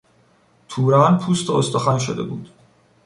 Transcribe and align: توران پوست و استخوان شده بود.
توران 0.69 1.17
پوست 1.17 1.49
و 1.49 1.53
استخوان 1.53 1.99
شده 1.99 2.23
بود. 2.23 2.49